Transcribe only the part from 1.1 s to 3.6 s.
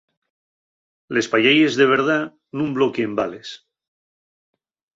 Les payelles de verdá nun bloquien bales.